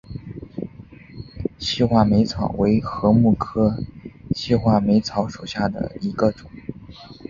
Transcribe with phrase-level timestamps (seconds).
[1.59, 3.77] 细画眉草为禾本科
[4.31, 6.49] 细画眉草属下的一个种。